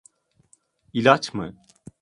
[0.93, 1.53] İlaç mı?